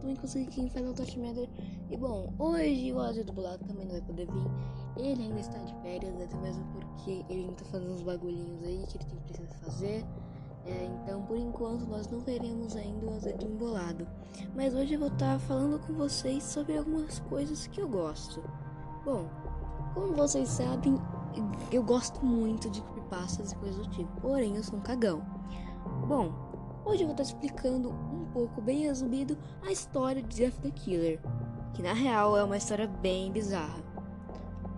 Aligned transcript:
também 0.00 0.16
consegui 0.16 0.46
quem 0.46 0.70
faz 0.70 0.88
o 0.88 0.94
Touch 0.94 1.18
Matter. 1.18 1.48
E 1.90 1.96
bom, 1.96 2.32
hoje 2.38 2.92
o 2.92 2.96
Ozzy 2.96 3.22
do 3.22 3.32
Bolado 3.32 3.64
também 3.64 3.84
não 3.84 3.92
vai 3.92 4.02
poder 4.02 4.26
vir. 4.26 4.50
Ele 4.96 5.22
ainda 5.22 5.40
está 5.40 5.58
de 5.58 5.74
férias, 5.82 6.20
até 6.20 6.36
mesmo 6.38 6.64
porque 6.72 7.24
ele 7.28 7.42
ainda 7.42 7.52
tá 7.54 7.64
fazendo 7.66 7.92
uns 7.92 8.02
bagulhinhos 8.02 8.62
aí 8.64 8.84
que 8.88 8.96
ele 8.96 9.04
tem 9.04 9.18
precisa 9.20 9.48
fazer. 9.64 10.04
É, 10.66 10.84
então, 10.84 11.22
por 11.22 11.38
enquanto, 11.38 11.86
nós 11.86 12.06
não 12.08 12.20
veremos 12.20 12.76
ainda 12.76 13.06
o 13.06 13.16
Ozzy 13.16 13.34
Embolado. 13.44 14.06
Mas 14.54 14.74
hoje 14.74 14.94
eu 14.94 15.00
vou 15.00 15.08
estar 15.08 15.38
falando 15.40 15.78
com 15.86 15.94
vocês 15.94 16.42
sobre 16.42 16.76
algumas 16.76 17.18
coisas 17.20 17.66
que 17.66 17.80
eu 17.80 17.88
gosto. 17.88 18.42
Bom, 19.04 19.26
como 19.94 20.14
vocês 20.14 20.48
sabem, 20.48 20.96
eu 21.72 21.82
gosto 21.82 22.24
muito 22.24 22.68
de 22.70 22.82
creepypastas 22.82 23.52
e 23.52 23.56
coisas 23.56 23.86
do 23.86 23.90
tipo. 23.90 24.20
Porém, 24.20 24.56
eu 24.56 24.62
sou 24.62 24.78
um 24.78 24.82
cagão. 24.82 25.22
Bom, 26.06 26.49
hoje 26.84 27.02
eu 27.02 27.06
vou 27.06 27.14
estar 27.14 27.22
explicando 27.22 27.90
um 27.90 28.26
pouco, 28.32 28.60
bem 28.60 28.82
resumido, 28.82 29.36
a 29.62 29.70
história 29.70 30.22
de 30.22 30.36
Jeff 30.36 30.60
the 30.60 30.70
Killer. 30.70 31.20
Que 31.74 31.82
na 31.82 31.92
real 31.92 32.36
é 32.36 32.44
uma 32.44 32.56
história 32.56 32.86
bem 32.86 33.30
bizarra. 33.30 33.82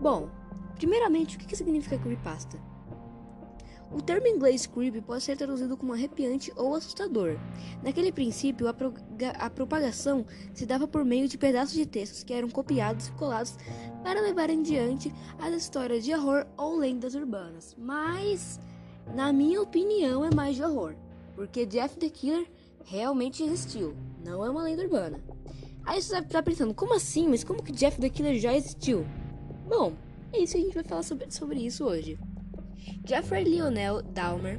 Bom, 0.01 0.29
primeiramente, 0.77 1.37
o 1.37 1.39
que 1.39 1.57
significa 1.57 1.99
creepypasta? 1.99 2.59
O 3.93 4.01
termo 4.01 4.27
inglês 4.27 4.67
creepy 4.67 5.03
pode 5.03 5.23
ser 5.23 5.37
traduzido 5.37 5.77
como 5.77 5.93
arrepiante 5.93 6.51
ou 6.57 6.75
assustador. 6.75 7.37
Naquele 7.83 8.11
princípio, 8.11 8.67
a, 8.67 8.75
a, 9.39 9.51
propagação 9.51 10.25
se 10.55 10.65
dava 10.65 10.89
por 10.89 11.05
meio 11.05 11.29
de 11.29 11.37
pedaços 11.37 11.75
de 11.75 11.85
textos 11.85 12.25
que 12.25 12.33
eram 12.33 12.49
copiados 12.49 13.09
e 13.09 13.13
colados 13.13 13.55
para 14.03 14.23
levar 14.23 14.49
em 14.49 14.63
diante 14.63 15.13
as 15.39 15.53
histórias 15.55 16.05
de 16.05 16.15
horror 16.15 16.47
ou 16.57 16.79
lendas 16.79 17.15
urbanas. 17.15 17.77
Mas, 17.79 18.59
na 19.15 19.31
minha 19.31 19.61
opinião, 19.61 20.25
é 20.25 20.35
mais 20.35 20.57
de 20.57 20.63
horror, 20.63 20.97
porque 21.35 21.67
Jeff 21.67 21.97
the 21.99 22.09
Killer 22.09 22.47
realmente 22.85 23.43
existiu, 23.43 23.95
não 24.25 24.45
é 24.45 24.51
uma 24.51 24.63
lenda 24.63 24.83
urbana. 24.83 25.23
Aí 25.85 26.01
você 26.01 26.15
deve 26.15 26.27
estar 26.27 26.43
pensando, 26.43 26.75
como 26.75 26.95
assim? 26.95 27.29
Mas 27.29 27.43
como 27.43 27.63
que 27.63 27.73
Jeff 27.73 28.01
the 28.01 28.09
Killer 28.09 28.39
já 28.39 28.55
existiu? 28.55 29.05
Bom, 29.69 29.95
é 30.33 30.39
isso 30.39 30.55
que 30.55 30.61
a 30.61 30.65
gente 30.65 30.75
vai 30.75 30.85
falar 30.85 31.03
sobre, 31.03 31.31
sobre 31.31 31.61
isso 31.61 31.85
hoje. 31.85 32.19
Jeffrey 33.07 33.45
Lionel 33.45 34.03
Dahmer, 34.03 34.59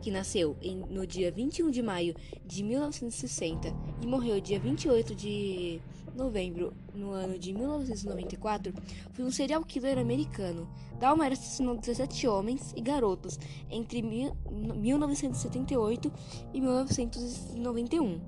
que 0.00 0.10
nasceu 0.10 0.56
em, 0.60 0.78
no 0.78 1.06
dia 1.06 1.30
21 1.30 1.70
de 1.70 1.82
maio 1.82 2.14
de 2.44 2.62
1960 2.62 3.72
e 4.02 4.06
morreu 4.06 4.40
dia 4.40 4.58
28 4.58 5.14
de 5.14 5.80
novembro 6.14 6.74
no 6.94 7.10
ano 7.12 7.38
de 7.38 7.52
1994, 7.52 8.72
foi 9.12 9.24
um 9.24 9.30
serial 9.30 9.64
killer 9.64 9.98
americano. 9.98 10.68
Dahmer 10.98 11.32
assassinou 11.32 11.76
17 11.76 12.28
homens 12.28 12.72
e 12.76 12.80
garotos 12.80 13.38
entre 13.70 14.02
mil, 14.02 14.36
1978 14.50 16.12
e 16.52 16.60
1991, 16.60 18.20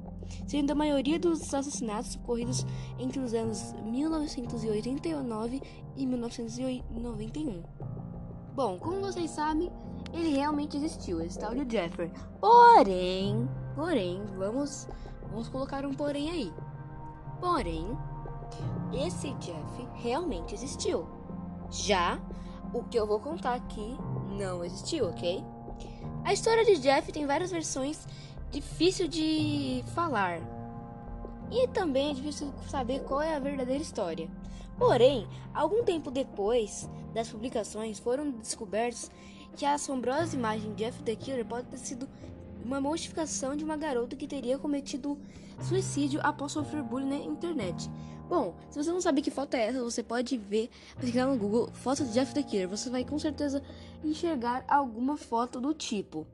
sendo 0.46 0.70
a 0.72 0.74
maioria 0.74 1.18
dos 1.18 1.42
assassinatos 1.54 2.16
ocorridos 2.16 2.66
entre 2.98 3.20
os 3.20 3.34
anos 3.34 3.72
1989 3.84 5.60
e 5.96 6.06
1991. 6.06 7.62
Bom, 8.54 8.78
como 8.78 9.00
vocês 9.00 9.30
sabem, 9.30 9.70
ele 10.12 10.28
realmente 10.28 10.76
existiu, 10.76 11.20
esse 11.20 11.38
tal 11.38 11.54
de 11.54 11.70
Jeffrey. 11.70 12.10
Porém, 12.40 13.48
porém, 13.74 14.22
vamos, 14.36 14.88
vamos 15.28 15.48
colocar 15.48 15.84
um 15.84 15.92
porém 15.92 16.30
aí. 16.30 16.52
Porém, 17.40 17.84
esse 18.92 19.32
Jeff 19.34 19.88
realmente 19.94 20.54
existiu. 20.54 21.06
Já 21.70 22.20
o 22.72 22.82
que 22.84 22.98
eu 22.98 23.06
vou 23.06 23.20
contar 23.20 23.54
aqui 23.54 23.96
não 24.38 24.64
existiu, 24.64 25.08
ok? 25.08 25.44
A 26.24 26.32
história 26.32 26.64
de 26.64 26.78
Jeff 26.78 27.10
tem 27.12 27.26
várias 27.26 27.50
versões, 27.50 28.06
difícil 28.50 29.08
de 29.08 29.84
falar. 29.94 30.40
E 31.50 31.68
também 31.68 32.10
é 32.10 32.14
difícil 32.14 32.52
saber 32.68 33.00
qual 33.00 33.20
é 33.20 33.34
a 33.34 33.38
verdadeira 33.38 33.82
história. 33.82 34.28
Porém, 34.78 35.28
algum 35.52 35.84
tempo 35.84 36.10
depois 36.10 36.88
das 37.14 37.28
publicações, 37.28 37.98
foram 37.98 38.32
descobertos 38.32 39.10
que 39.56 39.64
a 39.64 39.74
assombrosa 39.74 40.36
imagem 40.36 40.74
de 40.74 40.84
Jeff 40.84 41.02
the 41.04 41.14
Killer 41.14 41.46
pode 41.46 41.68
ter 41.68 41.78
sido 41.78 42.08
uma 42.64 42.80
modificação 42.80 43.56
de 43.56 43.62
uma 43.62 43.76
garota 43.76 44.16
que 44.16 44.26
teria 44.26 44.58
cometido 44.58 45.16
suicídio 45.60 46.20
após 46.22 46.52
sofrer 46.52 46.82
bullying 46.82 47.08
na 47.08 47.16
internet. 47.16 47.88
Bom, 48.28 48.54
se 48.70 48.82
você 48.82 48.90
não 48.90 49.00
sabe 49.00 49.20
que 49.20 49.30
foto 49.30 49.54
é 49.54 49.66
essa, 49.66 49.82
você 49.82 50.02
pode 50.02 50.36
ver, 50.38 50.70
clicar 50.98 51.26
no 51.26 51.36
Google, 51.36 51.68
foto 51.74 52.04
de 52.04 52.12
Jeff 52.12 52.32
the 52.32 52.42
Killer. 52.42 52.68
Você 52.68 52.88
vai 52.88 53.04
com 53.04 53.18
certeza 53.18 53.62
enxergar 54.02 54.64
alguma 54.66 55.16
foto 55.16 55.60
do 55.60 55.74
tipo. 55.74 56.26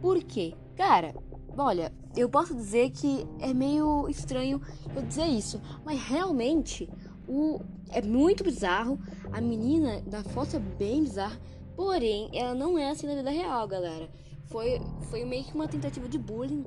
Por 0.00 0.22
quê? 0.24 0.54
Cara, 0.76 1.14
olha, 1.56 1.92
eu 2.16 2.28
posso 2.28 2.54
dizer 2.54 2.90
que 2.90 3.26
é 3.38 3.52
meio 3.52 4.08
estranho 4.08 4.60
eu 4.94 5.02
dizer 5.02 5.26
isso, 5.26 5.60
mas 5.84 6.00
realmente 6.00 6.88
o, 7.28 7.60
é 7.90 8.00
muito 8.00 8.42
bizarro. 8.42 8.98
A 9.32 9.40
menina 9.40 10.00
da 10.02 10.22
foto 10.22 10.56
é 10.56 10.58
bem 10.58 11.02
bizarra. 11.02 11.38
Porém, 11.76 12.30
ela 12.32 12.54
não 12.54 12.78
é 12.78 12.90
assim 12.90 13.06
na 13.06 13.14
vida 13.14 13.30
real, 13.30 13.68
galera. 13.68 14.08
Foi, 14.48 14.80
foi 15.10 15.24
meio 15.24 15.44
que 15.44 15.54
uma 15.54 15.66
tentativa 15.66 16.08
de 16.08 16.18
bullying 16.18 16.64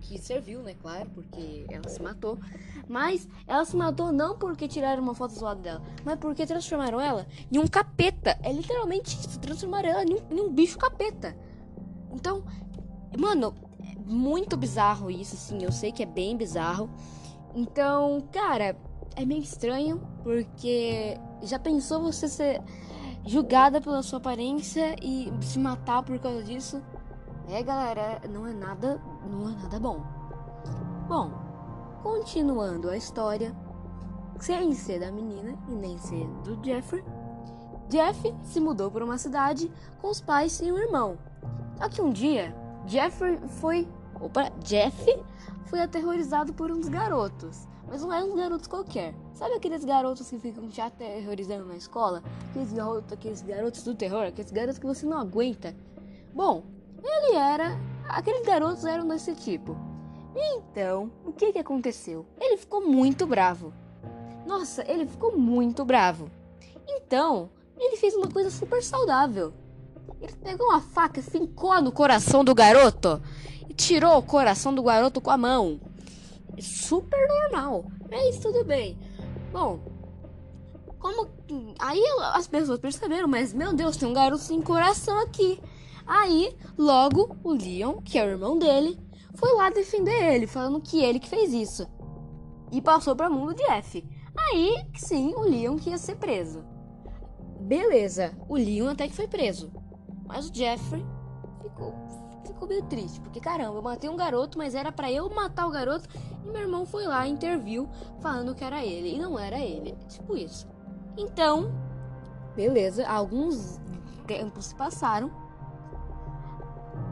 que 0.00 0.18
serviu, 0.18 0.62
né? 0.62 0.74
Claro, 0.74 1.10
porque 1.10 1.66
ela 1.70 1.88
se 1.88 2.00
matou. 2.00 2.38
Mas 2.88 3.28
ela 3.46 3.64
se 3.64 3.76
matou 3.76 4.12
não 4.12 4.36
porque 4.38 4.66
tiraram 4.68 5.02
uma 5.02 5.14
foto 5.14 5.34
zoada 5.34 5.60
dela, 5.60 5.82
mas 6.04 6.18
porque 6.18 6.46
transformaram 6.46 7.00
ela 7.00 7.26
em 7.52 7.58
um 7.58 7.66
capeta. 7.66 8.38
É 8.42 8.52
literalmente 8.52 9.16
transformaram 9.38 9.88
ela 9.88 10.04
em 10.04 10.14
um, 10.14 10.38
em 10.38 10.40
um 10.40 10.52
bicho 10.52 10.78
capeta. 10.78 11.36
Então, 12.12 12.44
mano, 13.18 13.54
é 13.80 13.98
muito 13.98 14.56
bizarro 14.56 15.10
isso, 15.10 15.36
sim. 15.36 15.62
Eu 15.62 15.72
sei 15.72 15.92
que 15.92 16.02
é 16.02 16.06
bem 16.06 16.36
bizarro. 16.36 16.90
Então, 17.54 18.20
cara, 18.32 18.76
é 19.16 19.24
meio 19.24 19.42
estranho, 19.42 20.00
porque 20.22 21.18
já 21.42 21.58
pensou 21.58 22.00
você 22.00 22.28
ser 22.28 22.62
julgada 23.26 23.80
pela 23.80 24.02
sua 24.02 24.18
aparência 24.18 24.96
e 25.02 25.32
se 25.42 25.58
matar 25.58 26.02
por 26.02 26.18
causa 26.18 26.42
disso? 26.42 26.82
É, 27.50 27.62
galera, 27.64 28.20
não 28.28 28.46
é 28.46 28.52
nada, 28.52 29.00
não 29.28 29.48
é 29.48 29.52
nada 29.52 29.80
bom. 29.80 30.00
Bom, 31.08 31.32
continuando 32.02 32.88
a 32.88 32.96
história, 32.96 33.54
sem 34.38 34.72
ser 34.72 35.00
da 35.00 35.10
menina 35.10 35.58
e 35.68 35.72
nem 35.72 35.98
ser 35.98 36.26
do 36.44 36.64
Jeffrey, 36.64 37.04
Jeff 37.88 38.32
se 38.44 38.60
mudou 38.60 38.88
para 38.88 39.04
uma 39.04 39.18
cidade 39.18 39.70
com 40.00 40.08
os 40.08 40.20
pais 40.20 40.60
e 40.60 40.70
um 40.70 40.78
irmão. 40.78 41.18
Só 41.76 41.88
que 41.88 42.00
um 42.00 42.10
dia, 42.10 42.54
Jeffrey 42.86 43.40
foi, 43.60 43.88
opa, 44.20 44.50
Jeff 44.60 45.04
foi 45.66 45.80
aterrorizado 45.80 46.54
por 46.54 46.70
uns 46.70 46.88
garotos 46.88 47.68
mas 47.90 48.02
não 48.02 48.12
é 48.12 48.22
um 48.22 48.36
garotos 48.36 48.68
qualquer. 48.68 49.12
Sabe 49.34 49.54
aqueles 49.54 49.84
garotos 49.84 50.30
que 50.30 50.38
ficam 50.38 50.68
te 50.68 50.80
aterrorizando 50.80 51.66
na 51.66 51.74
escola? 51.76 52.22
Aqueles 52.48 52.72
garotos, 52.72 53.12
aqueles 53.12 53.42
garotos 53.42 53.82
do 53.82 53.96
terror, 53.96 54.26
aqueles 54.26 54.52
garotos 54.52 54.78
que 54.78 54.86
você 54.86 55.04
não 55.04 55.18
aguenta. 55.18 55.74
Bom, 56.32 56.62
ele 57.02 57.36
era. 57.36 57.78
Aqueles 58.08 58.44
garotos 58.44 58.84
eram 58.84 59.06
desse 59.06 59.34
tipo. 59.34 59.76
Então, 60.34 61.10
o 61.24 61.32
que 61.32 61.52
que 61.52 61.58
aconteceu? 61.58 62.26
Ele 62.40 62.56
ficou 62.56 62.86
muito 62.86 63.26
bravo. 63.26 63.72
Nossa, 64.46 64.84
ele 64.90 65.06
ficou 65.06 65.36
muito 65.36 65.84
bravo. 65.84 66.30
Então, 66.88 67.50
ele 67.78 67.96
fez 67.96 68.14
uma 68.14 68.28
coisa 68.28 68.50
super 68.50 68.82
saudável. 68.82 69.52
Ele 70.20 70.32
pegou 70.34 70.66
uma 70.68 70.80
faca 70.80 71.22
fincou 71.22 71.80
no 71.80 71.92
coração 71.92 72.44
do 72.44 72.54
garoto 72.54 73.22
e 73.68 73.74
tirou 73.74 74.18
o 74.18 74.22
coração 74.22 74.74
do 74.74 74.82
garoto 74.82 75.20
com 75.20 75.30
a 75.30 75.38
mão 75.38 75.80
super 76.60 77.26
normal. 77.28 77.84
Mas 78.10 78.38
tudo 78.38 78.64
bem. 78.64 78.98
Bom, 79.52 79.80
como. 80.98 81.28
Aí 81.78 82.02
as 82.34 82.46
pessoas 82.46 82.78
perceberam, 82.78 83.28
mas 83.28 83.52
meu 83.52 83.72
Deus, 83.72 83.96
tem 83.96 84.08
um 84.08 84.12
garoto 84.12 84.42
sem 84.42 84.60
coração 84.60 85.18
aqui. 85.20 85.60
Aí, 86.06 86.56
logo, 86.76 87.36
o 87.42 87.52
Leon, 87.52 88.00
que 88.02 88.18
é 88.18 88.24
o 88.24 88.30
irmão 88.30 88.58
dele, 88.58 88.98
foi 89.34 89.52
lá 89.54 89.70
defender 89.70 90.34
ele, 90.34 90.46
falando 90.46 90.80
que 90.80 91.02
ele 91.02 91.20
que 91.20 91.28
fez 91.28 91.52
isso. 91.52 91.86
E 92.72 92.80
passou 92.80 93.16
pra 93.16 93.30
mão 93.30 93.46
do 93.46 93.54
Jeff. 93.54 94.04
Aí, 94.36 94.74
sim, 94.96 95.34
o 95.34 95.40
Leon 95.40 95.76
que 95.76 95.90
ia 95.90 95.98
ser 95.98 96.16
preso. 96.16 96.64
Beleza, 97.60 98.36
o 98.48 98.56
Leon 98.56 98.88
até 98.88 99.08
que 99.08 99.14
foi 99.14 99.28
preso. 99.28 99.72
Mas 100.26 100.48
o 100.48 100.54
Jeffrey 100.54 101.04
ficou 101.62 101.94
ficou 102.60 102.68
meio 102.68 102.82
triste, 102.84 103.20
porque 103.20 103.40
caramba, 103.40 103.76
eu 103.76 103.82
matei 103.82 104.10
um 104.10 104.16
garoto, 104.16 104.58
mas 104.58 104.74
era 104.74 104.92
para 104.92 105.10
eu 105.10 105.30
matar 105.30 105.66
o 105.66 105.70
garoto 105.70 106.08
e 106.44 106.48
meu 106.48 106.60
irmão 106.60 106.84
foi 106.84 107.06
lá 107.06 107.26
interviu 107.26 107.88
falando 108.20 108.54
que 108.54 108.64
era 108.64 108.84
ele 108.84 109.14
e 109.14 109.18
não 109.18 109.38
era 109.38 109.58
ele. 109.58 109.96
Tipo 110.08 110.36
isso. 110.36 110.68
Então, 111.16 111.72
beleza, 112.54 113.06
alguns 113.08 113.80
tempos 114.26 114.66
se 114.66 114.74
passaram. 114.74 115.30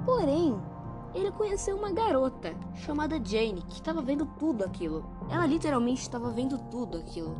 Porém, 0.08 0.58
ele 1.14 1.30
conheceu 1.30 1.76
uma 1.76 1.92
garota 1.92 2.54
chamada 2.76 3.22
Jane 3.22 3.60
que 3.68 3.74
estava 3.74 4.00
vendo 4.00 4.24
tudo 4.38 4.64
aquilo. 4.64 5.04
Ela 5.30 5.44
literalmente 5.44 6.00
estava 6.00 6.30
vendo 6.30 6.56
tudo 6.70 6.96
aquilo. 6.96 7.36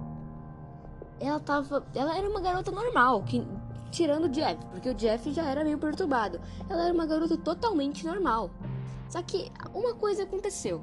Ela 1.18 1.40
tava, 1.40 1.86
ela 1.94 2.14
era 2.14 2.28
uma 2.28 2.42
garota 2.42 2.70
normal 2.70 3.22
que 3.22 3.42
tirando 3.90 4.26
o 4.26 4.28
Jeff, 4.28 4.62
porque 4.66 4.90
o 4.90 4.94
Jeff 4.94 5.32
já 5.32 5.44
era 5.44 5.64
meio 5.64 5.78
perturbado. 5.78 6.42
Ela 6.68 6.84
era 6.84 6.92
uma 6.92 7.06
garota 7.06 7.38
totalmente 7.38 8.06
normal. 8.06 8.50
Só 9.08 9.22
que 9.22 9.50
uma 9.72 9.94
coisa 9.94 10.24
aconteceu. 10.24 10.82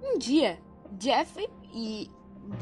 Um 0.00 0.18
dia, 0.18 0.56
Jeff 0.92 1.50
e, 1.74 2.08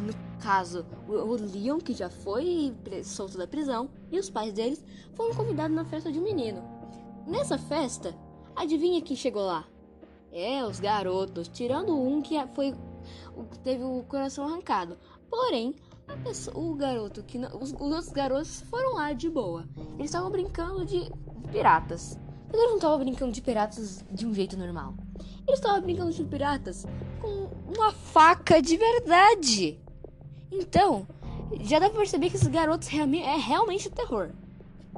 no 0.01 0.15
caso, 0.43 0.87
o 1.07 1.35
Leon, 1.35 1.77
que 1.77 1.93
já 1.93 2.09
foi 2.09 2.75
solto 3.05 3.37
da 3.37 3.47
prisão, 3.47 3.91
e 4.11 4.19
os 4.19 4.31
pais 4.31 4.55
deles 4.55 4.83
foram 5.15 5.35
convidados 5.35 5.77
na 5.77 5.85
festa 5.85 6.11
de 6.11 6.19
um 6.19 6.23
menino. 6.23 6.63
Nessa 7.27 7.59
festa, 7.59 8.15
adivinha 8.57 9.03
quem 9.03 9.17
chegou 9.17 9.43
lá? 9.43 9.65
É, 10.33 10.65
os 10.65 10.81
garotos, 10.81 11.49
tirando 11.49 11.97
um 11.97 12.21
que 12.21 12.35
foi 12.55 12.75
teve 13.63 13.85
o 13.85 14.03
coração 14.05 14.45
arrancado. 14.45 14.99
Porém, 15.31 15.75
pessoa, 16.23 16.57
o 16.59 16.75
garoto 16.75 17.23
que 17.23 17.39
não, 17.39 17.49
os, 17.61 17.73
os, 17.73 17.81
outros 17.81 18.09
garotos 18.09 18.61
foram 18.63 18.95
lá 18.95 19.13
de 19.13 19.29
boa. 19.29 19.69
Eles 19.95 20.07
estavam 20.07 20.31
brincando 20.31 20.85
de 20.85 21.11
piratas. 21.51 22.19
Eles 22.53 22.69
não 22.69 22.77
estavam 22.77 22.99
brincando 22.99 23.33
de 23.33 23.43
piratas 23.43 24.05
de 24.11 24.27
um 24.27 24.33
jeito 24.33 24.57
normal. 24.57 24.95
Eles 25.47 25.59
estavam 25.59 25.81
brincando 25.81 26.13
de 26.13 26.25
piratas 26.25 26.87
com 27.21 27.51
uma 27.77 27.93
faca 27.93 28.61
de 28.63 28.77
verdade. 28.77 29.81
Então, 30.51 31.07
já 31.61 31.79
dá 31.79 31.89
pra 31.89 31.99
perceber 31.99 32.31
que 32.31 32.37
esses 32.37 32.49
garotos 32.49 32.89
é 32.89 33.37
realmente 33.37 33.91
terror. 33.91 34.31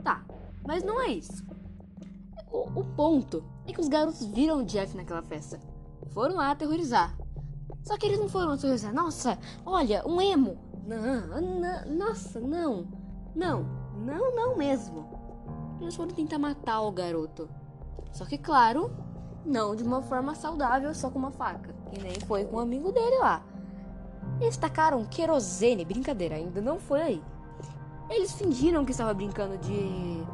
Tá, 0.02 0.24
mas 0.66 0.82
não 0.82 1.00
é 1.00 1.10
isso. 1.10 1.47
O, 2.50 2.80
o 2.80 2.84
ponto 2.84 3.44
é 3.66 3.72
que 3.72 3.80
os 3.80 3.88
garotos 3.88 4.24
viram 4.26 4.58
o 4.58 4.64
Jeff 4.64 4.96
naquela 4.96 5.22
festa. 5.22 5.60
Foram 6.10 6.36
lá 6.36 6.50
aterrorizar. 6.50 7.16
Só 7.82 7.96
que 7.96 8.06
eles 8.06 8.18
não 8.18 8.28
foram 8.28 8.52
aterrorizar. 8.52 8.92
Nossa, 8.92 9.38
olha, 9.64 10.02
um 10.06 10.20
emo. 10.20 10.58
Não, 10.86 11.40
não, 11.40 11.96
nossa, 11.96 12.40
não. 12.40 12.86
Não, 13.34 13.64
não, 13.96 14.34
não 14.34 14.56
mesmo. 14.56 15.06
Eles 15.80 15.94
foram 15.94 16.12
tentar 16.12 16.38
matar 16.38 16.80
o 16.80 16.92
garoto. 16.92 17.48
Só 18.12 18.24
que, 18.24 18.38
claro, 18.38 18.90
não 19.44 19.76
de 19.76 19.82
uma 19.82 20.02
forma 20.02 20.34
saudável, 20.34 20.94
só 20.94 21.10
com 21.10 21.18
uma 21.18 21.30
faca. 21.30 21.74
E 21.92 22.02
nem 22.02 22.18
foi 22.26 22.44
com 22.44 22.56
um 22.56 22.60
amigo 22.60 22.90
dele 22.92 23.18
lá. 23.18 23.42
Eles 24.40 24.56
tacaram 24.56 25.04
querosene, 25.04 25.84
brincadeira, 25.84 26.36
ainda 26.36 26.60
não 26.60 26.78
foi 26.78 27.02
aí. 27.02 27.22
Eles 28.10 28.32
fingiram 28.32 28.84
que 28.84 28.92
estavam 28.92 29.14
brincando 29.14 29.58
de 29.58 30.24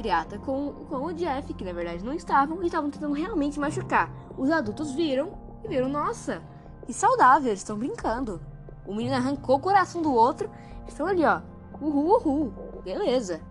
pirata 0.00 0.38
com, 0.38 0.72
com 0.88 1.04
o 1.04 1.12
Jeff, 1.12 1.52
que 1.52 1.62
na 1.62 1.74
verdade 1.74 2.02
não 2.02 2.14
estavam, 2.14 2.62
e 2.62 2.66
estavam 2.66 2.90
tentando 2.90 3.12
realmente 3.12 3.60
machucar. 3.60 4.10
Os 4.38 4.50
adultos 4.50 4.92
viram 4.92 5.32
e 5.62 5.68
viram, 5.68 5.90
nossa, 5.90 6.42
que 6.86 6.92
saudável, 6.92 7.48
eles 7.48 7.60
estão 7.60 7.78
brincando. 7.78 8.40
O 8.86 8.94
menino 8.94 9.14
arrancou 9.14 9.56
o 9.56 9.60
coração 9.60 10.00
do 10.00 10.12
outro, 10.12 10.50
estão 10.88 11.06
ali, 11.06 11.22
ó. 11.22 11.42
Uhul, 11.80 12.16
uhul. 12.16 12.52
Beleza. 12.82 13.42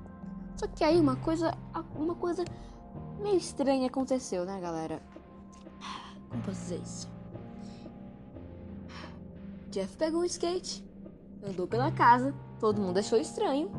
Só 0.56 0.66
que 0.68 0.84
aí 0.84 1.00
uma 1.00 1.16
coisa, 1.18 1.54
uma 1.96 2.16
coisa 2.16 2.44
meio 3.20 3.38
estranha 3.38 3.88
aconteceu, 3.88 4.44
né, 4.44 4.60
galera? 4.60 5.02
Como 6.30 6.42
posso 6.42 6.62
dizer 6.62 6.82
isso? 6.82 7.10
Jeff 9.70 9.96
pegou 9.98 10.22
o 10.22 10.26
skate, 10.26 10.84
andou 11.48 11.68
pela 11.68 11.92
casa, 11.92 12.34
todo 12.60 12.82
mundo 12.82 12.98
achou 12.98 13.20
estranho. 13.20 13.72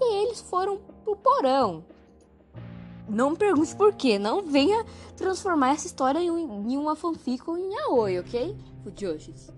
E 0.00 0.24
eles 0.24 0.40
foram 0.40 0.80
pro 1.04 1.14
porão. 1.16 1.84
Não 3.08 3.36
pergunte 3.36 3.76
por 3.76 3.92
quê, 3.92 4.18
não 4.18 4.42
venha 4.42 4.84
transformar 5.16 5.72
essa 5.72 5.86
história 5.86 6.18
em, 6.18 6.28
em 6.28 6.76
uma 6.76 6.96
fanfic 6.96 7.48
ou 7.48 7.58
em 7.58 7.78
aoi, 7.80 8.18
ok? 8.18 8.56
Fujoshis. 8.82 9.52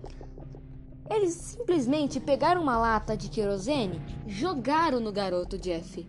Eles 1.09 1.33
simplesmente 1.33 2.19
pegaram 2.19 2.61
uma 2.61 2.77
lata 2.77 3.15
de 3.15 3.29
querosene, 3.29 4.01
jogaram 4.27 4.99
no 4.99 5.11
garoto 5.11 5.57
Jeff. 5.57 6.05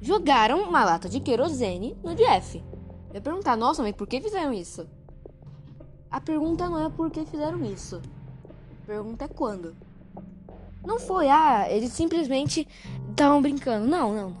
Jogaram 0.00 0.62
uma 0.62 0.84
lata 0.84 1.08
de 1.08 1.18
querosene 1.18 1.98
no 2.04 2.14
Jeff. 2.14 2.62
Eu 3.12 3.20
perguntar, 3.20 3.56
nossa, 3.56 3.82
mas 3.82 3.96
por 3.96 4.06
que 4.06 4.20
fizeram 4.20 4.52
isso? 4.52 4.88
A 6.08 6.20
pergunta 6.20 6.68
não 6.68 6.86
é 6.86 6.88
por 6.88 7.10
que 7.10 7.26
fizeram 7.26 7.64
isso. 7.64 8.00
A 8.82 8.86
pergunta 8.86 9.24
é 9.24 9.28
quando. 9.28 9.74
Não 10.86 11.00
foi, 11.00 11.28
ah, 11.28 11.66
eles 11.68 11.92
simplesmente 11.92 12.66
estavam 13.18 13.42
brincando. 13.42 13.86
Não, 13.86 14.14
não. 14.14 14.36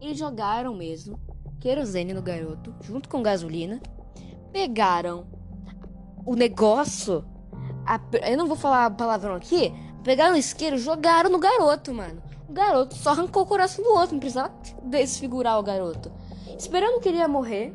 Eles 0.00 0.18
jogaram 0.18 0.74
mesmo 0.74 1.18
querosene 1.58 2.12
no 2.12 2.22
garoto, 2.22 2.74
junto 2.82 3.08
com 3.08 3.22
gasolina. 3.22 3.80
Pegaram 4.52 5.26
o 6.26 6.34
negócio. 6.34 7.24
A, 7.86 7.98
eu 8.28 8.36
não 8.36 8.46
vou 8.46 8.56
falar 8.56 8.90
palavrão 8.90 9.34
aqui. 9.34 9.72
Pegaram 10.04 10.34
o 10.34 10.38
isqueiro 10.38 10.76
jogaram 10.76 11.30
no 11.30 11.38
garoto, 11.38 11.92
mano. 11.94 12.22
O 12.48 12.52
garoto 12.52 12.94
só 12.94 13.10
arrancou 13.10 13.42
o 13.42 13.46
coração 13.46 13.82
do 13.82 13.90
outro, 13.90 14.12
não 14.12 14.20
precisava 14.20 14.52
desfigurar 14.84 15.58
o 15.58 15.62
garoto. 15.62 16.12
Esperando 16.58 17.00
que 17.00 17.08
ele 17.08 17.18
ia 17.18 17.28
morrer, 17.28 17.74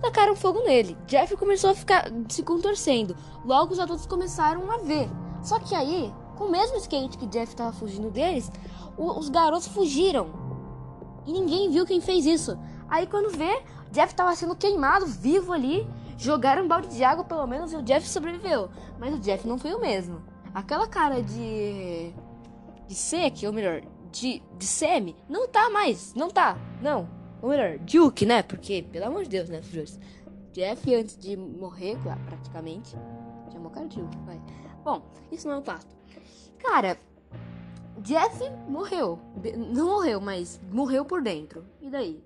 tacaram 0.00 0.34
fogo 0.34 0.62
nele. 0.64 0.96
Jeff 1.06 1.36
começou 1.36 1.70
a 1.70 1.74
ficar 1.74 2.10
se 2.28 2.42
contorcendo. 2.42 3.16
Logo 3.44 3.72
os 3.72 3.78
adultos 3.78 4.06
começaram 4.06 4.70
a 4.70 4.78
ver. 4.78 5.08
Só 5.42 5.58
que 5.58 5.74
aí, 5.74 6.12
com 6.36 6.44
o 6.44 6.50
mesmo 6.50 6.76
skate 6.76 7.18
que 7.18 7.26
Jeff 7.26 7.52
estava 7.52 7.72
fugindo 7.72 8.10
deles, 8.10 8.50
o, 8.96 9.18
os 9.18 9.28
garotos 9.28 9.68
fugiram. 9.68 10.30
E 11.26 11.32
ninguém 11.32 11.70
viu 11.70 11.86
quem 11.86 12.00
fez 12.00 12.26
isso. 12.26 12.58
Aí 12.88 13.06
quando 13.06 13.36
vê, 13.36 13.62
Jeff 13.90 14.12
estava 14.12 14.34
sendo 14.34 14.56
queimado 14.56 15.06
vivo 15.06 15.52
ali. 15.52 15.86
Jogaram 16.16 16.64
um 16.64 16.68
balde 16.68 16.88
de 16.88 17.02
água 17.02 17.24
pelo 17.24 17.46
menos 17.46 17.72
e 17.72 17.76
o 17.76 17.82
Jeff 17.82 18.08
sobreviveu. 18.08 18.70
Mas 18.98 19.14
o 19.14 19.18
Jeff 19.18 19.46
não 19.46 19.58
foi 19.58 19.74
o 19.74 19.80
mesmo. 19.80 20.22
Aquela 20.54 20.86
cara 20.86 21.22
de. 21.22 22.12
de 22.86 22.94
Sek, 22.94 23.46
ou 23.46 23.52
melhor, 23.52 23.82
de, 24.10 24.42
de 24.58 24.66
Semi, 24.66 25.16
não 25.28 25.48
tá 25.48 25.70
mais. 25.70 26.14
Não 26.14 26.28
tá. 26.28 26.56
Não. 26.80 27.08
Ou 27.40 27.48
melhor, 27.48 27.78
Duke, 27.78 28.26
né? 28.26 28.42
Porque, 28.42 28.82
pelo 28.82 29.06
amor 29.06 29.24
de 29.24 29.30
Deus, 29.30 29.48
né, 29.48 29.60
Jeff, 30.52 30.94
antes 30.94 31.16
de 31.16 31.36
morrer, 31.36 31.96
praticamente. 32.26 32.94
Chamou 33.50 33.70
cara 33.70 33.88
de 33.88 34.00
Duke, 34.00 34.18
vai. 34.24 34.40
Bom, 34.84 35.02
isso 35.30 35.48
não 35.48 35.56
é 35.56 35.58
o 35.58 35.62
fato. 35.62 35.86
Cara, 36.62 36.96
Jeff 37.98 38.38
morreu. 38.68 39.18
Não 39.74 39.86
morreu, 39.86 40.20
mas 40.20 40.60
morreu 40.70 41.04
por 41.04 41.20
dentro. 41.20 41.64
E 41.80 41.90
daí? 41.90 42.22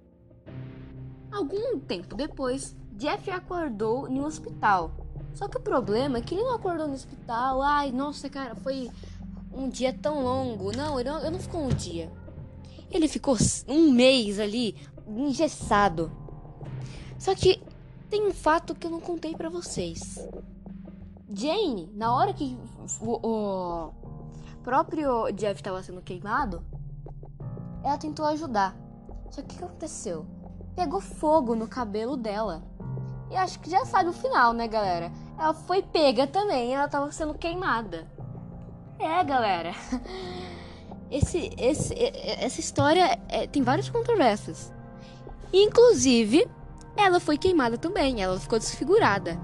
Algum 1.32 1.80
tempo 1.80 2.14
depois, 2.14 2.76
Jeff 2.92 3.30
acordou 3.30 4.08
em 4.08 4.20
um 4.20 4.24
hospital. 4.24 4.92
Só 5.34 5.48
que 5.48 5.56
o 5.56 5.60
problema 5.60 6.18
é 6.18 6.20
que 6.20 6.34
ele 6.34 6.44
não 6.44 6.54
acordou 6.54 6.86
no 6.86 6.94
hospital. 6.94 7.62
Ai, 7.62 7.90
nossa, 7.92 8.28
cara, 8.28 8.54
foi 8.54 8.90
um 9.52 9.68
dia 9.68 9.92
tão 9.92 10.22
longo. 10.22 10.70
Não, 10.76 11.00
ele 11.00 11.08
não, 11.08 11.18
ele 11.18 11.30
não 11.30 11.40
ficou 11.40 11.62
um 11.62 11.68
dia. 11.68 12.12
Ele 12.90 13.08
ficou 13.08 13.36
um 13.66 13.90
mês 13.90 14.38
ali, 14.38 14.76
engessado. 15.08 16.12
Só 17.18 17.34
que 17.34 17.62
tem 18.10 18.26
um 18.26 18.32
fato 18.32 18.74
que 18.74 18.86
eu 18.86 18.90
não 18.90 19.00
contei 19.00 19.34
para 19.34 19.48
vocês. 19.48 20.18
Jane, 21.28 21.90
na 21.94 22.14
hora 22.14 22.32
que 22.32 22.56
o, 23.00 23.28
o 23.28 23.92
próprio 24.66 25.30
Jeff 25.30 25.60
estava 25.60 25.80
sendo 25.80 26.02
queimado, 26.02 26.60
ela 27.84 27.96
tentou 27.96 28.26
ajudar. 28.26 28.76
Só 29.30 29.40
que 29.40 29.54
o 29.54 29.58
que 29.58 29.64
aconteceu? 29.64 30.26
Pegou 30.74 31.00
fogo 31.00 31.54
no 31.54 31.68
cabelo 31.68 32.16
dela. 32.16 32.64
E 33.30 33.36
acho 33.36 33.60
que 33.60 33.70
já 33.70 33.84
sabe 33.84 34.10
o 34.10 34.12
final, 34.12 34.52
né, 34.52 34.66
galera? 34.66 35.12
Ela 35.38 35.54
foi 35.54 35.84
pega 35.84 36.26
também, 36.26 36.74
ela 36.74 36.86
estava 36.86 37.12
sendo 37.12 37.34
queimada. 37.34 38.10
É, 38.98 39.22
galera. 39.22 39.72
Esse, 41.08 41.52
esse, 41.56 41.94
essa 41.94 42.58
história 42.58 43.16
é, 43.28 43.46
tem 43.46 43.62
várias 43.62 43.88
controvérsias. 43.88 44.72
Inclusive, 45.52 46.48
ela 46.96 47.20
foi 47.20 47.38
queimada 47.38 47.78
também, 47.78 48.20
ela 48.20 48.40
ficou 48.40 48.58
desfigurada. 48.58 49.38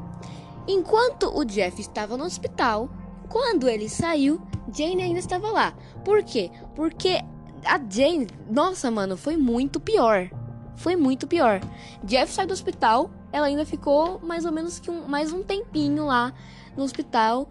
Enquanto 0.66 1.32
o 1.32 1.44
Jeff 1.44 1.80
estava 1.80 2.16
no 2.16 2.24
hospital, 2.24 2.90
quando 3.32 3.66
ele 3.66 3.88
saiu, 3.88 4.38
Jane 4.70 5.02
ainda 5.02 5.18
estava 5.18 5.50
lá. 5.50 5.72
Por 6.04 6.22
quê? 6.22 6.50
Porque 6.74 7.18
a 7.64 7.80
Jane, 7.88 8.26
nossa, 8.50 8.90
mano, 8.90 9.16
foi 9.16 9.38
muito 9.38 9.80
pior. 9.80 10.28
Foi 10.76 10.96
muito 10.96 11.26
pior. 11.26 11.60
Jeff 12.04 12.30
saiu 12.30 12.48
do 12.48 12.52
hospital, 12.52 13.10
ela 13.32 13.46
ainda 13.46 13.64
ficou 13.64 14.20
mais 14.20 14.44
ou 14.44 14.52
menos 14.52 14.78
que 14.78 14.90
um, 14.90 15.08
mais 15.08 15.32
um 15.32 15.42
tempinho 15.42 16.04
lá 16.04 16.34
no 16.76 16.84
hospital. 16.84 17.48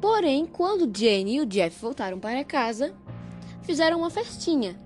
Porém, 0.00 0.46
quando 0.46 0.96
Jane 0.96 1.34
e 1.34 1.40
o 1.40 1.46
Jeff 1.46 1.76
voltaram 1.82 2.20
para 2.20 2.44
casa, 2.44 2.94
fizeram 3.62 3.98
uma 3.98 4.10
festinha. 4.10 4.78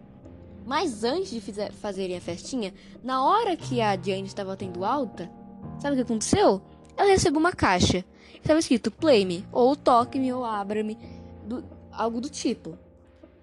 Mas 0.67 1.05
antes 1.05 1.31
de 1.31 1.41
fazerem 1.73 2.17
a 2.17 2.21
festinha, 2.21 2.73
na 3.05 3.23
hora 3.23 3.57
que 3.57 3.83
a 3.83 3.95
Jane 3.95 4.27
estava 4.27 4.57
tendo 4.57 4.87
alta, 4.87 5.31
sabe 5.79 5.95
o 5.95 5.97
que 5.97 6.03
aconteceu? 6.03 6.63
Ela 6.97 7.11
recebeu 7.11 7.41
uma 7.41 7.53
caixa. 7.53 8.05
Estava 8.35 8.59
escrito 8.59 8.91
Play 8.91 9.25
Me, 9.25 9.45
ou 9.53 9.77
Toque-me, 9.77 10.33
ou 10.33 10.45
Abra-me, 10.45 10.97
algo 11.93 12.21
do 12.21 12.29
tipo. 12.29 12.79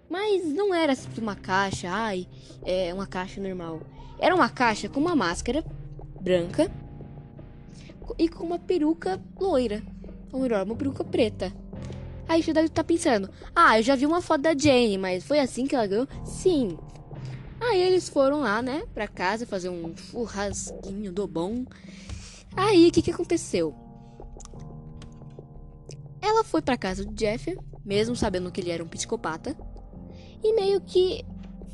Mas 0.10 0.46
não 0.46 0.74
era 0.74 0.96
tipo 0.96 1.22
uma 1.22 1.36
caixa, 1.36 1.90
ai, 1.90 2.28
é 2.66 2.94
uma 2.94 3.06
caixa 3.06 3.42
normal. 3.42 3.82
Era 4.20 4.34
uma 4.34 4.50
caixa 4.50 4.90
com 4.90 5.00
uma 5.00 5.16
máscara 5.16 5.64
branca 6.20 6.72
e 8.18 8.28
com 8.28 8.44
uma 8.44 8.58
peruca 8.58 9.22
loira. 9.40 9.84
Ou 10.32 10.42
melhor, 10.42 10.66
uma 10.66 10.76
peruca 10.76 11.04
preta. 11.04 11.54
Aí 12.28 12.44
você 12.44 12.52
deve 12.52 12.68
estar 12.68 12.84
tá 12.84 12.88
pensando, 12.88 13.30
ah, 13.56 13.80
eu 13.80 13.84
já 13.84 13.96
vi 13.96 14.06
uma 14.06 14.22
foto 14.22 14.42
da 14.42 14.58
Jane, 14.58 14.98
mas 14.98 15.24
foi 15.24 15.40
assim 15.40 15.66
que 15.66 15.76
ela 15.76 15.88
ganhou? 15.88 16.08
Sim. 16.26 16.78
Aí 17.60 17.82
eles 17.82 18.10
foram 18.10 18.42
lá, 18.42 18.62
né, 18.62 18.84
pra 18.94 19.08
casa 19.08 19.46
fazer 19.46 19.70
um 19.70 19.96
churrasquinho 19.96 21.12
do 21.12 21.28
bom. 21.28 21.66
Aí, 22.58 22.88
o 22.88 22.92
que, 22.92 23.02
que 23.02 23.12
aconteceu? 23.12 23.88
ela 26.38 26.44
foi 26.44 26.62
pra 26.62 26.78
casa 26.78 27.06
do 27.06 27.14
Jeff, 27.14 27.58
mesmo 27.84 28.16
sabendo 28.16 28.52
que 28.52 28.62
ele 28.62 28.70
era 28.70 28.84
um 28.84 28.88
psicopata, 28.88 29.56
e 30.44 30.54
meio 30.54 30.82
que 30.82 31.26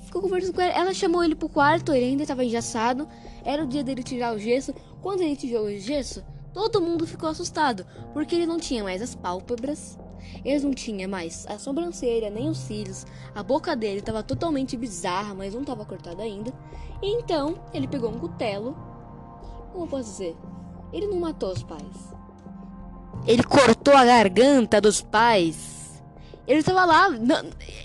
ficou 0.06 0.22
conversando 0.22 0.54
com 0.54 0.62
ela. 0.62 0.74
Ela 0.74 0.94
chamou 0.94 1.24
ele 1.24 1.36
pro 1.36 1.50
quarto, 1.50 1.94
ele 1.94 2.06
ainda 2.06 2.24
estava 2.24 2.46
engessado. 2.46 3.08
Era 3.44 3.64
o 3.64 3.68
dia 3.68 3.84
dele 3.84 4.04
tirar 4.04 4.34
o 4.34 4.40
gesso. 4.40 4.74
Quando 5.02 5.22
ele 5.22 5.36
tirou 5.36 5.66
o 5.66 5.80
gesso, 5.80 6.24
todo 6.54 6.82
mundo 6.82 7.06
ficou 7.06 7.28
assustado, 7.28 7.86
porque 8.14 8.36
ele 8.36 8.46
não 8.46 8.58
tinha 8.58 8.84
mais 8.84 9.02
as 9.02 9.16
pálpebras, 9.16 10.00
ele 10.46 10.64
não 10.64 10.72
tinha 10.72 11.08
mais 11.08 11.46
a 11.48 11.60
sobrancelha, 11.60 12.30
nem 12.30 12.48
os 12.48 12.58
cílios. 12.58 13.06
A 13.36 13.44
boca 13.44 13.76
dele 13.76 14.00
estava 14.00 14.24
totalmente 14.24 14.78
bizarra, 14.78 15.34
mas 15.34 15.54
não 15.54 15.62
estava 15.62 15.84
cortada 15.84 16.24
ainda. 16.24 16.54
E 17.02 17.08
então, 17.20 17.56
ele 17.74 17.88
pegou 17.88 18.10
um 18.10 18.20
cutelo. 18.20 18.78
Como 19.74 19.86
eu 19.86 19.90
posso 19.90 20.10
dizer? 20.12 20.38
Ele 20.94 21.08
não 21.08 21.20
matou 21.20 21.52
os 21.52 21.64
pais. 21.64 22.14
Ele 23.26 23.44
cortou 23.44 23.96
a 23.96 24.06
garganta 24.06 24.80
dos 24.80 25.02
pais. 25.02 26.02
Ele 26.46 26.60
estava 26.60 26.86
lá, 26.86 27.08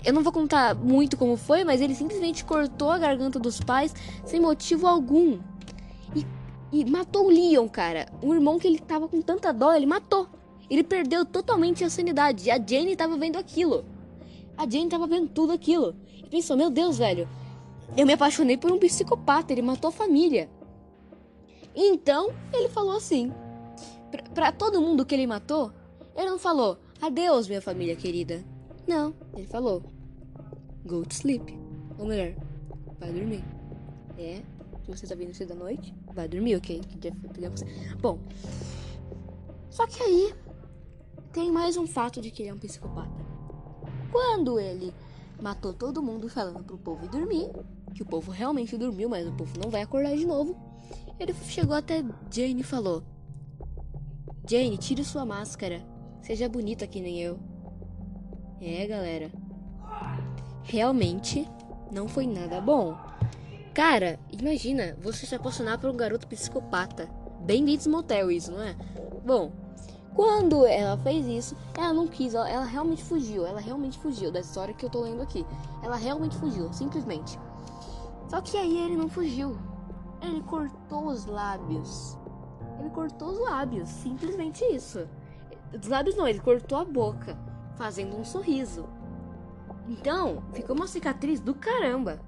eu 0.05 0.13
não 0.13 0.21
vou 0.21 0.33
contar 0.33 0.75
muito 0.75 1.17
como 1.17 1.37
foi, 1.37 1.63
mas 1.63 1.81
ele 1.81 1.95
simplesmente 1.95 2.43
cortou 2.43 2.91
a 2.91 2.97
garganta 2.97 3.39
dos 3.39 3.59
pais 3.59 3.95
sem 4.25 4.39
motivo 4.39 4.85
algum. 4.85 5.39
E, 6.13 6.25
e 6.71 6.85
matou 6.85 7.27
o 7.27 7.29
Leon, 7.29 7.67
cara. 7.69 8.07
Um 8.21 8.33
irmão 8.33 8.59
que 8.59 8.67
ele 8.67 8.79
tava 8.79 9.07
com 9.07 9.21
tanta 9.21 9.53
dó, 9.53 9.73
ele 9.73 9.85
matou. 9.85 10.27
Ele 10.69 10.83
perdeu 10.83 11.25
totalmente 11.25 11.83
a 11.83 11.89
sanidade. 11.89 12.47
E 12.47 12.51
a 12.51 12.57
Jane 12.57 12.95
tava 12.95 13.17
vendo 13.17 13.37
aquilo. 13.37 13.85
A 14.57 14.69
Jane 14.69 14.89
tava 14.89 15.07
vendo 15.07 15.29
tudo 15.29 15.53
aquilo. 15.53 15.95
E 16.13 16.29
pensou: 16.29 16.55
Meu 16.55 16.69
Deus, 16.69 16.97
velho. 16.97 17.27
Eu 17.97 18.05
me 18.05 18.13
apaixonei 18.13 18.57
por 18.57 18.71
um 18.71 18.77
psicopata. 18.77 19.53
Ele 19.53 19.61
matou 19.61 19.87
a 19.87 19.91
família. 19.91 20.49
Então, 21.81 22.33
ele 22.51 22.67
falou 22.67 22.97
assim: 22.97 23.31
Pra, 24.33 24.51
todo 24.51 24.81
mundo 24.81 25.05
que 25.05 25.15
ele 25.15 25.25
matou, 25.25 25.71
ele 26.13 26.29
não 26.29 26.37
falou: 26.37 26.77
Adeus, 27.01 27.47
minha 27.47 27.61
família 27.61 27.95
querida. 27.95 28.43
Não, 28.85 29.15
ele 29.33 29.47
falou: 29.47 29.81
Go 30.85 31.05
to 31.05 31.13
sleep. 31.13 31.57
Ou 31.97 32.05
melhor, 32.05 32.35
vai 32.99 33.13
dormir. 33.13 33.45
É, 34.17 34.41
se 34.83 34.91
você 34.91 35.07
tá 35.07 35.15
vindo 35.15 35.33
cedo 35.33 35.49
da 35.49 35.55
noite, 35.55 35.95
vai 36.13 36.27
dormir, 36.27 36.57
ok? 36.57 36.81
Que 36.81 37.11
pegar 37.29 37.49
você. 37.49 37.65
Bom, 38.01 38.19
só 39.69 39.87
que 39.87 40.03
aí 40.03 40.35
tem 41.31 41.49
mais 41.49 41.77
um 41.77 41.87
fato 41.87 42.19
de 42.19 42.29
que 42.29 42.41
ele 42.41 42.49
é 42.49 42.53
um 42.53 42.59
psicopata. 42.59 43.25
Quando 44.11 44.59
ele 44.59 44.93
matou 45.41 45.73
todo 45.73 46.03
mundo 46.03 46.27
falando 46.27 46.61
pro 46.61 46.77
povo 46.77 47.05
ir 47.05 47.09
dormir, 47.09 47.49
que 47.95 48.03
o 48.03 48.05
povo 48.05 48.31
realmente 48.31 48.77
dormiu, 48.77 49.07
mas 49.07 49.25
o 49.25 49.31
povo 49.31 49.57
não 49.63 49.69
vai 49.69 49.81
acordar 49.81 50.13
de 50.17 50.25
novo, 50.25 50.68
ele 51.19 51.33
chegou 51.33 51.75
até 51.75 52.03
Jane 52.31 52.61
e 52.61 52.63
falou: 52.63 53.03
Jane, 54.49 54.77
tire 54.77 55.03
sua 55.03 55.25
máscara. 55.25 55.85
Seja 56.21 56.49
bonita 56.49 56.87
que 56.87 57.01
nem 57.01 57.19
eu. 57.19 57.39
É, 58.61 58.85
galera. 58.87 59.31
Realmente 60.63 61.47
não 61.91 62.07
foi 62.07 62.25
nada 62.25 62.61
bom. 62.61 62.95
Cara, 63.73 64.19
imagina 64.31 64.97
você 65.01 65.25
se 65.25 65.35
apaixonar 65.35 65.77
por 65.77 65.89
um 65.89 65.95
garoto 65.97 66.27
psicopata. 66.27 67.09
Bem 67.41 67.65
Bates 67.65 67.87
Motel 67.87 68.29
isso, 68.31 68.51
não 68.51 68.61
é? 68.61 68.75
Bom, 69.25 69.51
quando 70.13 70.65
ela 70.65 70.97
fez 70.97 71.25
isso, 71.25 71.55
ela 71.77 71.93
não 71.93 72.07
quis, 72.07 72.33
ela, 72.33 72.49
ela, 72.49 72.65
realmente 72.65 73.03
fugiu, 73.03 73.45
ela 73.45 73.59
realmente 73.59 73.97
fugiu 73.97 74.31
da 74.31 74.39
história 74.39 74.73
que 74.73 74.85
eu 74.85 74.89
tô 74.89 75.01
lendo 75.01 75.21
aqui. 75.21 75.45
Ela 75.81 75.95
realmente 75.95 76.35
fugiu, 76.35 76.71
simplesmente. 76.73 77.39
Só 78.27 78.41
que 78.41 78.57
aí 78.57 78.77
ele 78.77 78.97
não 78.97 79.07
fugiu. 79.09 79.57
Ele 80.21 80.41
cortou 80.43 81.07
os 81.07 81.25
lábios. 81.25 82.17
Ele 82.79 82.89
cortou 82.89 83.29
os 83.29 83.39
lábios, 83.39 83.89
simplesmente 83.89 84.63
isso. 84.65 85.07
Os 85.73 85.87
lábios 85.87 86.15
não, 86.15 86.27
ele 86.27 86.39
cortou 86.39 86.77
a 86.77 86.85
boca, 86.85 87.37
fazendo 87.75 88.17
um 88.17 88.23
sorriso. 88.23 88.87
Então, 89.87 90.43
ficou 90.53 90.75
uma 90.75 90.87
cicatriz 90.87 91.39
do 91.39 91.53
caramba. 91.53 92.19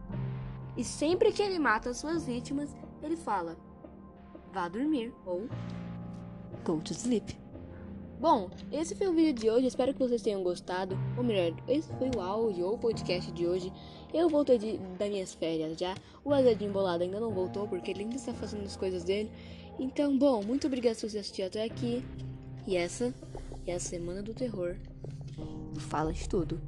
E 0.75 0.83
sempre 0.83 1.31
que 1.31 1.41
ele 1.41 1.59
mata 1.59 1.89
as 1.89 1.97
suas 1.97 2.25
vítimas, 2.25 2.75
ele 3.01 3.15
fala: 3.17 3.57
vá 4.53 4.67
dormir 4.67 5.13
ou 5.25 5.47
go 6.63 6.79
to 6.81 6.93
sleep. 6.93 7.40
Bom, 8.21 8.51
esse 8.71 8.93
foi 8.93 9.07
o 9.07 9.13
vídeo 9.13 9.33
de 9.33 9.49
hoje. 9.49 9.65
Espero 9.65 9.93
que 9.95 9.99
vocês 9.99 10.21
tenham 10.21 10.43
gostado. 10.43 10.95
Ou 11.17 11.23
melhor, 11.23 11.57
esse 11.67 11.91
foi 11.93 12.11
o 12.15 12.21
áudio 12.21 12.67
ou 12.67 12.77
podcast 12.77 13.31
de 13.31 13.47
hoje. 13.47 13.73
Eu 14.13 14.29
voltei 14.29 14.59
de, 14.59 14.77
das 14.99 15.09
minhas 15.09 15.33
férias 15.33 15.75
já. 15.75 15.95
O 16.23 16.31
Azedinho 16.31 16.71
Bolado 16.71 17.01
ainda 17.01 17.19
não 17.19 17.31
voltou 17.31 17.67
porque 17.67 17.89
ele 17.89 18.01
ainda 18.01 18.17
está 18.17 18.31
fazendo 18.31 18.63
as 18.63 18.77
coisas 18.77 19.03
dele. 19.03 19.31
Então, 19.79 20.15
bom, 20.15 20.43
muito 20.43 20.67
obrigado 20.67 20.97
por 20.99 21.09
você 21.09 21.17
assistir 21.17 21.41
até 21.41 21.63
aqui. 21.63 22.05
E 22.67 22.77
essa 22.77 23.11
é 23.65 23.73
a 23.73 23.79
Semana 23.79 24.21
do 24.21 24.35
Terror. 24.35 24.75
Fala 25.79 26.13
de 26.13 26.29
tudo. 26.29 26.61